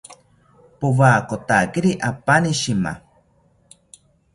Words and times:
Powakotakiri 0.79 1.91
apani 2.09 2.51
shima 2.61 2.93